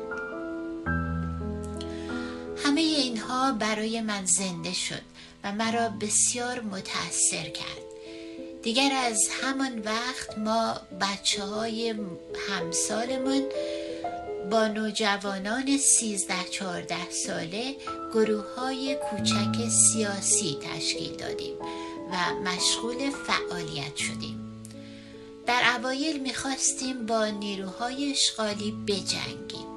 همه 2.65 2.81
اینها 2.81 3.53
برای 3.53 4.01
من 4.01 4.25
زنده 4.25 4.73
شد 4.73 5.03
و 5.45 5.53
مرا 5.53 5.89
بسیار 5.89 6.61
متأثر 6.61 7.49
کرد. 7.49 7.89
دیگر 8.63 8.93
از 8.93 9.19
همان 9.43 9.79
وقت 9.79 10.39
ما 10.39 10.81
بچه 11.01 11.45
های 11.45 11.95
همسالمان 12.49 13.43
با 14.51 14.69
نوجوانان 14.69 15.77
سیزده 15.77 16.45
چهارده 16.51 17.11
ساله 17.11 17.77
گروه 18.15 18.45
های 18.57 18.99
کوچک 19.11 19.69
سیاسی 19.69 20.59
تشکیل 20.63 21.17
دادیم 21.17 21.55
و 22.13 22.35
مشغول 22.51 23.11
فعالیت 23.11 23.97
شدیم. 23.97 24.65
در 25.47 25.63
اوایل 25.79 26.21
می‌خواستیم 26.21 27.07
با 27.07 27.27
نیروهای 27.27 28.11
اشغالی 28.11 28.71
بجنگیم. 28.87 29.69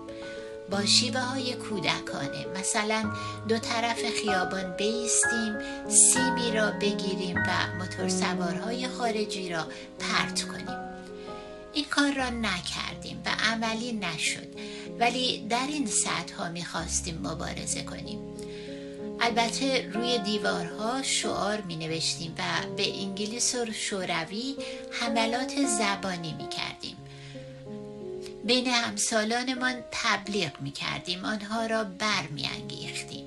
با 0.70 0.86
شیوه 0.86 1.20
های 1.20 1.54
کودکانه 1.54 2.46
مثلا 2.60 3.12
دو 3.48 3.58
طرف 3.58 4.02
خیابان 4.22 4.76
بیستیم 4.78 5.56
سیبی 5.90 6.52
را 6.58 6.72
بگیریم 6.72 7.38
و 7.38 7.78
موتورسوارهای 7.80 8.88
خارجی 8.88 9.50
را 9.50 9.66
پرت 10.00 10.42
کنیم. 10.42 10.81
این 11.74 11.86
کار 11.86 12.14
را 12.14 12.30
نکردیم 12.30 13.22
و 13.26 13.30
عملی 13.30 13.92
نشد. 13.92 14.48
ولی 15.00 15.48
در 15.48 15.68
این 15.68 15.86
سطح 15.86 16.36
ها 16.36 16.50
می‌خواستیم 16.50 17.18
مبارزه 17.24 17.84
کنیم. 17.84 18.20
البته 19.22 19.92
روی 19.94 20.20
دیوارها 20.20 21.04
شعار 21.04 21.62
می 21.62 21.76
نوشتیم 21.76 22.36
و 22.38 22.76
به 22.76 23.02
انگلیس 23.02 23.56
و 23.56 23.72
شوروی 23.72 24.56
حملات 24.92 25.66
زبانی 25.66 26.34
می 26.34 26.50
کردیم 26.50 26.98
بین 28.46 28.68
همسالانمان 28.68 29.74
تبلیغ 29.92 30.62
می 30.62 30.72
کردیم 30.72 31.26
آنها 31.26 31.66
را 31.66 31.84
بر 31.84 32.28
می 32.32 32.50
انگیختیم 32.56 33.26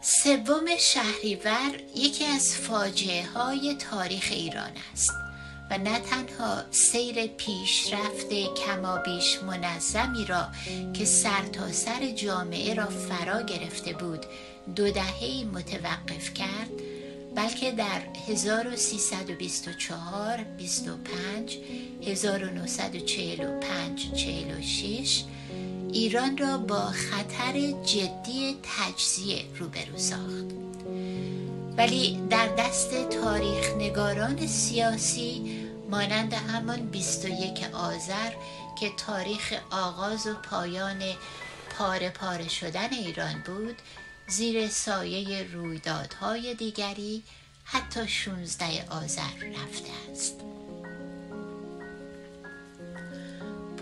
سوم 0.00 0.66
شهریور 0.78 1.80
یکی 1.96 2.24
از 2.24 2.54
فاجعه 2.54 3.26
های 3.26 3.74
تاریخ 3.74 4.28
ایران 4.30 4.72
است. 4.92 5.27
و 5.70 5.78
نه 5.78 5.98
تنها 5.98 6.62
سیر 6.70 7.26
پیشرفت 7.26 8.28
کمابیش 8.66 9.38
منظمی 9.42 10.24
را 10.24 10.48
که 10.94 11.04
سر 11.04 11.42
تا 11.52 11.72
سر 11.72 12.10
جامعه 12.10 12.74
را 12.74 12.86
فرا 12.86 13.42
گرفته 13.42 13.92
بود 13.92 14.26
دو 14.76 14.90
دهه 14.90 15.44
متوقف 15.52 16.34
کرد 16.34 16.70
بلکه 17.34 17.70
در 17.70 18.00
1324 18.28 20.36
25 20.36 21.58
1945 22.06 24.12
46 24.12 25.24
ایران 25.92 26.38
را 26.38 26.58
با 26.58 26.80
خطر 26.80 27.52
جدی 27.84 28.56
تجزیه 28.62 29.44
روبرو 29.58 29.98
ساخت. 29.98 30.46
ولی 31.76 32.18
در 32.30 32.48
دست 32.58 33.10
تاریخ 33.10 33.76
نگاران 33.78 34.46
سیاسی 34.46 35.57
مانند 35.88 36.34
همان 36.34 36.86
21 36.90 37.74
آذر 37.74 38.32
که 38.80 38.90
تاریخ 38.96 39.54
آغاز 39.70 40.26
و 40.26 40.34
پایان 40.34 41.02
پاره 41.70 42.10
پاره 42.10 42.48
شدن 42.48 42.92
ایران 42.92 43.42
بود 43.46 43.76
زیر 44.26 44.68
سایه 44.68 45.42
رویدادهای 45.52 46.54
دیگری 46.54 47.22
حتی 47.64 48.08
16 48.08 48.64
آذر 48.90 49.22
رفته 49.62 49.90
است 50.12 50.34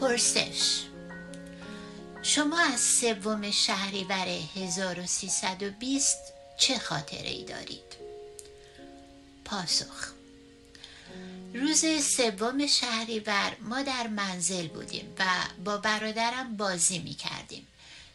پرسش 0.00 0.82
شما 2.22 2.60
از 2.60 2.80
سوم 2.80 3.50
شهریور 3.50 4.28
1320 4.56 6.18
چه 6.58 6.78
خاطره 6.78 7.28
ای 7.28 7.44
دارید؟ 7.44 7.96
پاسخ 9.44 10.16
روز 11.60 11.84
سوم 12.04 12.66
شهریور 12.66 13.56
ما 13.60 13.82
در 13.82 14.06
منزل 14.06 14.66
بودیم 14.66 15.14
و 15.18 15.24
با 15.64 15.76
برادرم 15.76 16.56
بازی 16.56 16.98
می 16.98 17.14
کردیم 17.14 17.66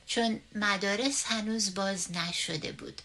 چون 0.05 0.39
مدارس 0.55 1.23
هنوز 1.25 1.73
باز 1.73 2.07
نشده 2.11 2.71
بود. 2.71 3.01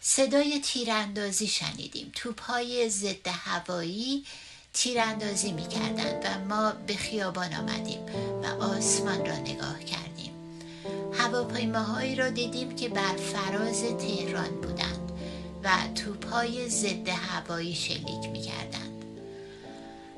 صدای 0.00 0.60
تیراندازی 0.60 1.46
شنیدیم. 1.46 2.12
توپهای 2.14 2.88
ضد 2.88 3.28
هوایی 3.28 4.24
تیراندازی 4.72 5.52
می 5.52 5.68
کردند 5.68 6.24
و 6.24 6.54
ما 6.54 6.72
به 6.86 6.96
خیابان 6.96 7.54
آمدیم 7.54 8.06
و 8.42 8.46
آسمان 8.46 9.26
را 9.26 9.36
نگاه 9.36 9.84
کردیم. 9.84 10.32
هواپیماهایی 11.12 12.16
را 12.16 12.30
دیدیم 12.30 12.76
که 12.76 12.88
بر 12.88 13.16
فراز 13.16 13.82
تهران 13.82 14.60
بودند 14.60 15.12
و 15.64 15.70
توپهای 15.94 16.68
ضد 16.68 17.08
هوایی 17.08 17.74
شلیک 17.74 18.28
می 18.32 18.42
کردند 18.42 18.81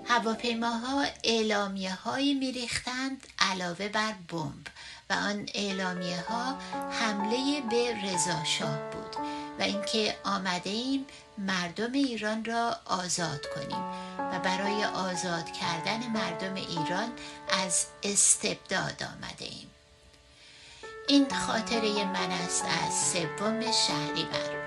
هواپیماها 0.09 1.05
اعلامیه 1.25 1.95
هایی 1.95 2.35
می 2.35 2.53
ریختند 2.53 3.27
علاوه 3.39 3.89
بر 3.89 4.13
بمب 4.29 4.67
و 5.11 5.13
آن 5.13 5.49
اعلامیه 5.55 6.21
ها 6.21 6.59
حمله 6.91 7.61
به 7.71 7.95
رضا 8.03 8.45
شاه 8.45 8.79
بود 8.91 9.17
و 9.59 9.63
اینکه 9.63 10.17
آمده 10.25 10.71
ایم 10.71 11.07
مردم 11.39 11.93
ایران 11.93 12.45
را 12.45 12.77
آزاد 12.85 13.47
کنیم 13.55 13.85
و 14.19 14.39
برای 14.39 14.85
آزاد 14.85 15.53
کردن 15.53 16.07
مردم 16.07 16.55
ایران 16.55 17.13
از 17.65 17.87
استبداد 18.03 19.03
آمده 19.03 19.45
ایم 19.45 19.71
این 21.09 21.27
خاطره 21.35 22.05
من 22.05 22.31
است 22.31 22.65
از 22.65 23.13
سوم 23.13 23.61
شهریور 23.61 24.65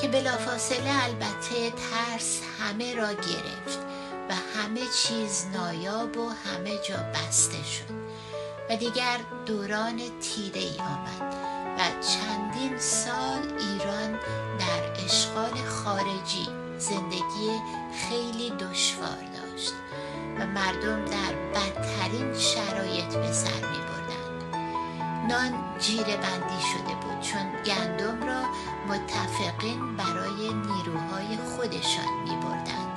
که 0.00 0.08
بلافاصله 0.08 1.04
البته 1.04 1.70
ترس 1.70 2.40
همه 2.60 2.94
را 2.94 3.12
گرفت. 3.12 3.89
و 4.30 4.32
همه 4.32 4.80
چیز 4.96 5.46
نایاب 5.52 6.16
و 6.16 6.28
همه 6.28 6.78
جا 6.88 6.96
بسته 6.96 7.62
شد 7.64 7.94
و 8.70 8.76
دیگر 8.76 9.18
دوران 9.46 10.00
تیره 10.20 10.60
ای 10.60 10.78
آمد 10.78 11.34
و 11.78 11.82
چندین 12.02 12.78
سال 12.78 13.42
ایران 13.58 14.12
در 14.58 15.04
اشغال 15.04 15.54
خارجی 15.68 16.48
زندگی 16.78 17.60
خیلی 18.08 18.50
دشوار 18.50 19.18
داشت 19.36 19.72
و 20.38 20.46
مردم 20.46 21.04
در 21.04 21.34
بدترین 21.54 22.34
شرایط 22.38 23.16
به 23.16 23.32
سر 23.32 23.54
می 23.54 23.78
بردند. 23.78 24.54
نان 25.28 25.78
جیره 25.78 26.16
بندی 26.16 26.60
شده 26.72 26.94
بود 26.94 27.20
چون 27.20 27.62
گندم 27.62 28.22
را 28.22 28.42
متفقین 28.88 29.96
برای 29.96 30.54
نیروهای 30.54 31.36
خودشان 31.56 32.22
می 32.24 32.36
بردند 32.36 32.89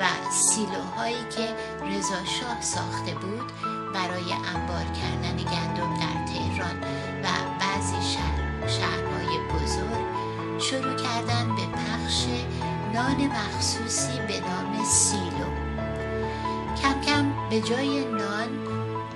و 0.00 0.06
سیلوهایی 0.32 1.24
که 1.36 1.48
رضا 1.86 2.24
ساخته 2.60 3.14
بود 3.14 3.52
برای 3.94 4.32
انبار 4.32 4.84
کردن 4.84 5.36
گندم 5.36 5.94
در 5.94 6.32
تهران 6.32 6.80
و 7.22 7.26
بعضی 7.60 8.02
شهر، 8.14 8.68
شهرهای 8.68 9.38
بزرگ 9.54 10.08
شروع 10.60 10.96
کردن 10.96 11.56
به 11.56 11.66
پخش 11.66 12.24
نان 12.94 13.26
مخصوصی 13.26 14.18
به 14.28 14.40
نام 14.40 14.84
سیلو. 14.84 15.68
کم 16.82 17.00
کم 17.00 17.48
به 17.50 17.60
جای 17.60 18.04
نان 18.04 18.48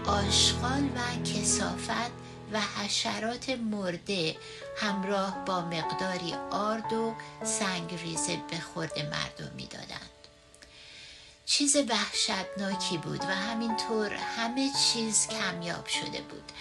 آشغال 0.07 0.85
و 0.85 1.25
کسافت 1.25 2.13
و 2.53 2.61
حشرات 2.61 3.51
مرده 3.51 4.37
همراه 4.77 5.45
با 5.47 5.61
مقداری 5.61 6.35
آرد 6.51 6.93
و 6.93 7.15
سنگریزه 7.43 8.37
به 8.51 8.57
خورد 8.59 8.99
مردم 8.99 9.53
می‌دادند. 9.57 10.12
چیز 11.53 11.77
وحشتناکی 11.77 12.99
بود 12.99 13.25
و 13.25 13.27
همینطور 13.27 14.13
همه 14.13 14.71
چیز 14.85 15.29
کمیاب 15.29 15.87
شده 15.87 16.21
بود. 16.21 16.53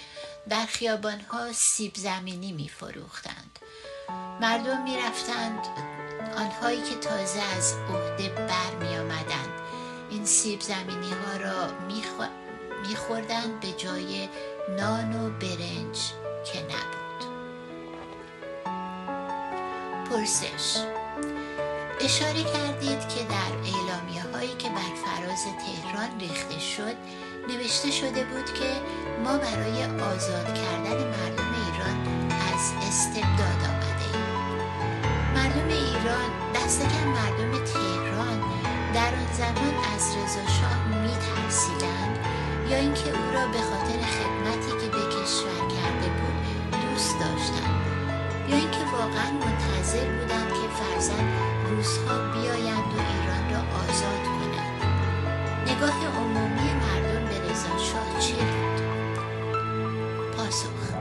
در 0.49 0.65
خیابانها 0.65 1.51
سیب 1.53 1.95
زمینی 1.95 2.51
می 2.51 2.69
فروختند 2.69 3.59
مردم 4.41 4.83
می 4.83 4.97
رفتند 4.97 5.67
آنهایی 6.37 6.81
که 6.81 6.95
تازه 6.95 7.41
از 7.57 7.73
عهده 7.73 8.29
بر 8.29 8.75
می 8.81 8.97
آمدند 8.97 9.61
این 10.09 10.25
سیب 10.25 10.61
زمینی 10.61 11.11
ها 11.11 11.37
را 11.37 11.71
می 12.87 12.95
خوردند 12.95 13.59
به 13.59 13.71
جای 13.71 14.29
نان 14.69 15.25
و 15.25 15.29
برنج 15.29 15.97
که 16.53 16.61
نبود. 16.61 17.31
پرسش 20.09 20.77
اشاره 22.03 22.43
کردید 22.43 23.01
که 23.09 23.23
در 23.23 23.51
اعلامیه 23.71 24.23
هایی 24.33 24.55
که 24.57 24.69
بر 24.69 24.91
فراز 25.03 25.43
تهران 25.43 26.19
ریخته 26.19 26.59
شد 26.59 26.95
نوشته 27.49 27.91
شده 27.91 28.23
بود 28.23 28.53
که 28.53 28.69
ما 29.23 29.37
برای 29.37 29.83
آزاد 29.83 30.45
کردن 30.45 30.97
مردم 31.13 31.51
ایران 31.61 31.97
از 32.53 32.63
استبداد 32.87 33.61
آمده 33.71 34.07
ایم. 34.13 34.31
مردم 35.35 35.67
ایران 35.67 36.29
دست 36.55 36.81
کم 36.81 37.07
مردم 37.07 37.65
تهران 37.65 38.39
در 38.93 39.15
آن 39.21 39.33
زمان 39.37 39.75
از 39.95 40.03
رضا 40.15 40.45
شاه 40.59 40.87
می 40.87 41.13
ترسیدند 41.25 42.17
یا 42.69 42.77
اینکه 42.77 43.09
او 43.09 43.31
را 43.33 43.47
به 43.47 43.61
خاطر 43.69 43.99
خدمتی 44.17 44.71
که 44.81 44.91
به 44.91 45.03
کشور 45.15 45.59
کرده 45.75 46.09
بود 46.17 46.35
دوست 46.81 47.19
داشتند 47.19 47.81
یا 48.49 48.55
اینکه 48.55 48.83
واقعا 48.91 49.31
منتظر 49.31 50.05
بودند 50.19 50.49
که 50.49 50.83
فرزند 50.83 51.50
روزها 51.81 52.31
بیایند 52.31 52.93
و 52.93 52.99
ایران 52.99 53.49
را 53.49 53.77
آزاد 53.77 54.23
کنند. 54.23 54.83
نگاه 55.67 56.07
عمومی 56.07 56.73
مردم 56.73 57.25
به 57.25 57.39
رضا 57.39 57.77
شاه 57.77 58.19
چه 58.19 58.33
بود؟ 58.33 58.81
پاسخ. 60.37 60.95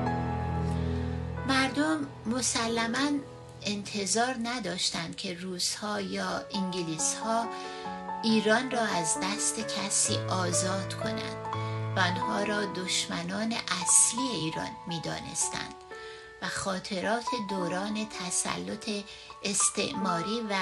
مردم 1.48 1.98
مسلما 2.26 3.18
انتظار 3.62 4.36
نداشتند 4.42 5.16
که 5.16 5.34
روزها 5.34 6.00
یا 6.00 6.42
انگلیسها 6.54 7.48
ایران 8.22 8.70
را 8.70 8.82
از 8.82 9.16
دست 9.22 9.60
کسی 9.60 10.16
آزاد 10.18 10.94
کنند 10.94 11.46
و 11.96 12.00
آنها 12.00 12.42
را 12.42 12.64
دشمنان 12.64 13.52
اصلی 13.52 14.28
ایران 14.34 14.70
می‌دانستند. 14.86 15.74
و 16.42 16.48
خاطرات 16.48 17.26
دوران 17.50 18.08
تسلط 18.08 18.90
استعماری 19.44 20.40
و 20.50 20.54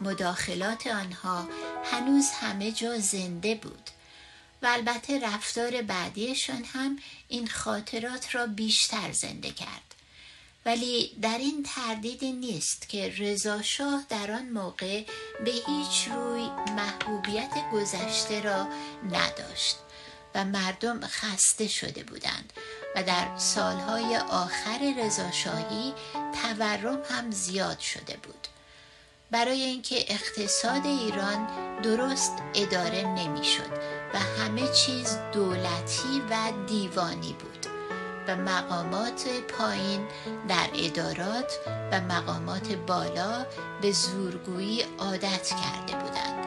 مداخلات 0.00 0.86
آنها 0.86 1.48
هنوز 1.84 2.30
همه 2.30 2.72
جا 2.72 2.98
زنده 2.98 3.54
بود. 3.54 3.90
و 4.62 4.66
البته 4.66 5.20
رفتار 5.26 5.82
بعدیشان 5.82 6.64
هم 6.64 6.98
این 7.28 7.48
خاطرات 7.48 8.34
را 8.34 8.46
بیشتر 8.46 9.12
زنده 9.12 9.50
کرد. 9.50 9.94
ولی 10.66 11.16
در 11.22 11.38
این 11.38 11.62
تردیدی 11.62 12.32
نیست 12.32 12.88
که 12.88 13.14
رضا 13.18 13.62
شاه 13.62 14.04
در 14.08 14.30
آن 14.30 14.48
موقع 14.48 15.04
به 15.44 15.50
هیچ 15.50 16.08
روی 16.08 16.48
محبوبیت 16.76 17.50
گذشته 17.72 18.40
را 18.42 18.68
نداشت 19.10 19.76
و 20.34 20.44
مردم 20.44 21.06
خسته 21.06 21.68
شده 21.68 22.02
بودند 22.02 22.52
و 22.96 23.02
در 23.02 23.26
سالهای 23.36 24.16
آخر 24.16 24.94
رضاشاهی 24.98 25.94
تورم 26.14 27.02
هم 27.10 27.30
زیاد 27.30 27.78
شده 27.78 28.16
بود. 28.22 28.48
برای 29.30 29.62
اینکه 29.62 30.04
اقتصاد 30.08 30.86
ایران 30.86 31.46
درست 31.82 32.32
اداره 32.54 33.02
نمی‌شد 33.02 33.72
و 34.14 34.18
همه 34.18 34.68
چیز 34.68 35.18
دولتی 35.32 36.22
و 36.30 36.52
دیوانی 36.66 37.32
بود 37.32 37.66
و 38.28 38.36
مقامات 38.36 39.28
پایین 39.28 40.06
در 40.48 40.68
ادارات 40.74 41.52
و 41.92 42.00
مقامات 42.00 42.72
بالا 42.72 43.46
به 43.82 43.92
زورگویی 43.92 44.84
عادت 44.98 45.48
کرده 45.48 46.04
بودند. 46.04 46.39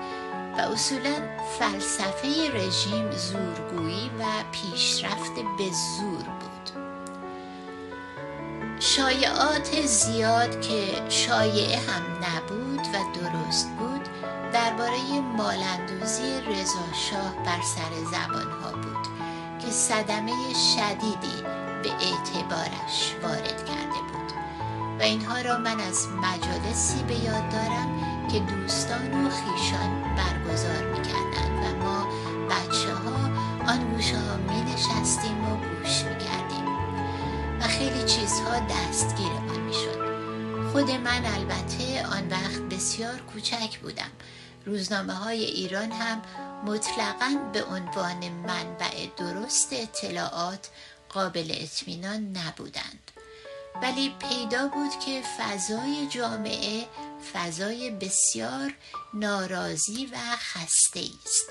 و 0.58 0.62
اصولا 0.62 1.16
فلسفه 1.60 2.52
رژیم 2.54 3.12
زورگویی 3.12 4.12
و 4.20 4.24
پیشرفت 4.52 5.34
به 5.34 5.72
زور 5.72 6.24
بود. 6.24 6.84
شایعات 8.80 9.82
زیاد 9.86 10.62
که 10.62 11.10
شایعه 11.10 11.78
هم 11.78 12.04
نبود 12.24 12.80
و 12.80 13.20
درست 13.20 13.70
بود 13.70 14.02
درباره 14.54 15.20
مالندوزی 15.38 16.42
رضاشاه 16.42 17.44
بر 17.46 17.62
سر 17.62 18.04
زبانها 18.12 18.72
بود 18.72 19.08
که 19.60 19.72
صدمه 19.72 20.34
شدیدی 20.54 21.44
به 21.84 21.90
اعتبارش 21.90 23.16
وارد 23.24 23.66
کرده 23.66 24.00
بود. 24.14 24.34
و 25.00 25.02
اینها 25.02 25.42
را 25.42 25.58
من 25.58 25.80
از 25.80 26.08
مجالسی 26.08 27.04
به 27.04 27.14
یاد 27.14 27.50
دارم 27.50 27.93
که 28.34 28.40
دوستان 28.40 29.26
و 29.26 29.30
خیشان 29.30 30.16
برگزار 30.16 30.84
می‌کردند 30.84 31.66
و 31.66 31.86
ما 31.86 32.08
بچه 32.50 32.94
ها 32.94 33.16
آن 33.68 33.94
گوشه 33.94 34.18
ها 34.18 34.38
می 34.38 34.62
نشستیم 34.62 35.44
و 35.44 35.56
گوش 35.56 36.04
می 36.04 36.18
کردیم 36.18 36.68
و 37.60 37.64
خیلی 37.64 38.04
چیزها 38.04 38.60
دستگیرمان 38.60 39.60
می 39.60 39.74
شد 39.74 40.04
خود 40.72 40.92
من 40.92 41.26
البته 41.26 42.08
آن 42.08 42.28
وقت 42.28 42.62
بسیار 42.62 43.18
کوچک 43.34 43.80
بودم. 43.80 44.12
روزنامه 44.66 45.14
های 45.14 45.44
ایران 45.44 45.92
هم 45.92 46.22
مطلقا 46.66 47.36
به 47.54 47.64
عنوان 47.64 48.30
منبع 48.30 49.08
درست 49.18 49.74
اطلاعات 49.74 50.70
قابل 51.10 51.54
اطمینان 51.62 52.38
نبودند. 52.38 53.12
ولی 53.82 54.16
پیدا 54.20 54.68
بود 54.68 55.00
که 55.06 55.22
فضای 55.38 56.08
جامعه 56.10 56.88
فضای 57.34 57.92
بسیار 57.92 58.74
ناراضی 59.14 60.06
و 60.06 60.18
خسته 60.36 61.00
است 61.26 61.50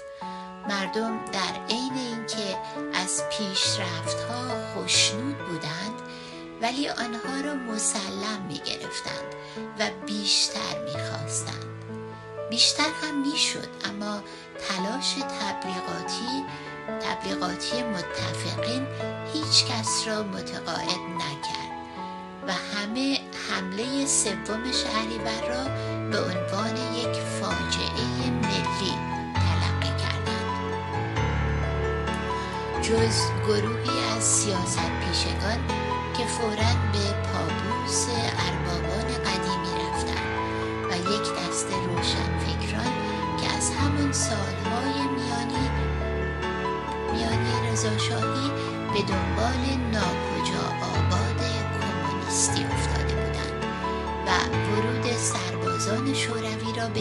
مردم 0.69 1.25
در 1.25 1.67
عین 1.71 1.93
اینکه 1.93 2.59
از 2.95 3.23
پیشرفتها 3.31 4.73
خوشنود 4.75 5.39
بودند 5.39 6.03
ولی 6.63 6.89
آنها 6.89 7.41
را 7.45 7.55
مسلم 7.55 8.43
می 8.49 8.59
گرفتند 8.59 9.35
و 9.79 9.91
بیشتر 10.07 10.85
می 10.85 11.05
خواستند. 11.05 11.73
بیشتر 12.51 12.89
هم 13.03 13.33
می 13.33 13.39
شد 13.39 13.69
اما 13.85 14.23
تلاش 14.69 15.15
تبلیغاتی 15.15 16.45
تبلیغاتی 17.01 17.83
متفقین 17.83 18.87
هیچ 19.33 19.65
کس 19.65 20.09
را 20.09 20.23
متقاعد 20.23 21.01
نکرد 21.17 21.73
و 22.47 22.53
همه 22.53 23.21
حمله 23.53 24.07
سوم 24.07 24.73
شهریور 24.73 25.43
را 25.49 25.65
به 26.11 26.19
عنوان 26.21 26.77
یک 26.77 27.17
فاجعه 27.41 28.31
ملی 28.31 28.93
تلقی 29.35 29.93
کردند. 30.03 30.49
جز 32.83 33.21
گروهی 33.47 34.17
از 34.17 34.25
سیاست 34.25 34.91
پیشگان 35.01 35.59
که 36.17 36.25
فورا 36.25 36.73
به 36.93 37.13
پابوس 37.33 38.07
اربابان 38.49 39.09
قدیمی 39.25 39.73
رفتند 39.85 40.91
و 40.91 40.97
یک 40.97 41.27
دست 41.39 41.67
روشن 41.67 42.39
فکران 42.39 42.93
که 43.41 43.57
از 43.57 43.71
همون 43.71 44.13
سالهای 44.13 45.09
میانی 45.17 45.71
میانی 47.13 47.73
رضاشاهی 47.73 48.51
به 48.95 49.03
دنبال 49.03 49.79
ناکجا 49.93 50.32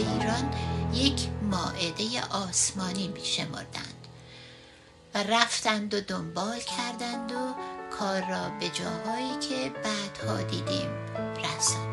ایران 0.02 0.50
یک 0.94 1.28
ماعده 1.42 2.04
آسمانی 2.30 3.08
می 3.08 3.24
شمردند 3.24 4.06
و 5.14 5.22
رفتند 5.22 5.94
و 5.94 6.00
دنبال 6.00 6.60
کردند 6.60 7.32
و 7.32 7.54
کار 7.98 8.20
را 8.20 8.48
به 8.60 8.68
جاهایی 8.68 9.38
که 9.48 9.72
بعدها 9.84 10.42
دیدیم 10.42 10.90
رساندند. 11.44 11.91